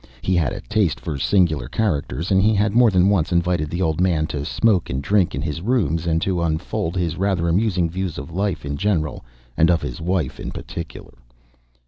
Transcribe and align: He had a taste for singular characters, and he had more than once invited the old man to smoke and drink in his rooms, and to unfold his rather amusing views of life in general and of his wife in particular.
He 0.23 0.35
had 0.35 0.51
a 0.51 0.61
taste 0.61 0.99
for 0.99 1.19
singular 1.19 1.67
characters, 1.67 2.31
and 2.31 2.41
he 2.41 2.55
had 2.55 2.73
more 2.73 2.89
than 2.89 3.07
once 3.07 3.31
invited 3.31 3.69
the 3.69 3.83
old 3.83 4.01
man 4.01 4.25
to 4.33 4.43
smoke 4.45 4.89
and 4.89 4.99
drink 4.99 5.35
in 5.35 5.43
his 5.43 5.61
rooms, 5.61 6.07
and 6.07 6.19
to 6.23 6.41
unfold 6.41 6.97
his 6.97 7.17
rather 7.17 7.47
amusing 7.47 7.87
views 7.87 8.17
of 8.17 8.31
life 8.33 8.65
in 8.65 8.77
general 8.77 9.23
and 9.55 9.69
of 9.69 9.83
his 9.83 10.01
wife 10.01 10.39
in 10.39 10.49
particular. 10.49 11.13